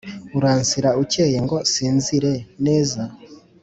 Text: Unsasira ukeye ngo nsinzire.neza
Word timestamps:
Unsasira 0.37 0.89
ukeye 1.03 1.37
ngo 1.45 1.57
nsinzire.neza 1.65 3.03